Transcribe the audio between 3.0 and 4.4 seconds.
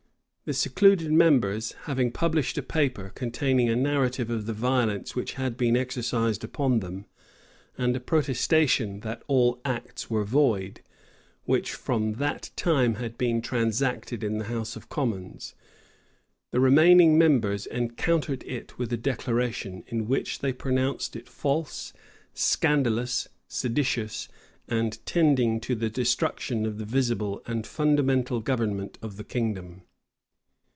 containing a narrative